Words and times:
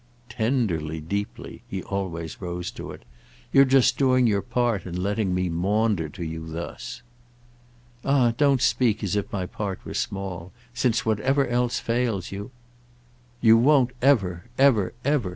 Tenderly, 0.29 0.99
deeply"—he 0.99 1.83
always 1.83 2.41
rose 2.41 2.71
to 2.71 2.89
it. 2.89 3.05
"You're 3.53 3.65
just 3.65 3.99
doing 3.99 4.25
your 4.25 4.41
part 4.41 4.83
in 4.87 5.03
letting 5.03 5.31
me 5.35 5.47
maunder 5.47 6.09
to 6.09 6.23
you 6.23 6.47
thus." 6.47 7.03
"Ah 8.03 8.33
don't 8.35 8.63
speak 8.63 9.03
as 9.03 9.15
if 9.15 9.31
my 9.31 9.45
part 9.45 9.85
were 9.85 9.93
small; 9.93 10.51
since 10.73 11.05
whatever 11.05 11.47
else 11.47 11.77
fails 11.77 12.31
you—" 12.31 12.49
"You 13.41 13.57
won't, 13.57 13.91
ever, 14.01 14.45
ever, 14.57 14.93
ever?" 15.05 15.29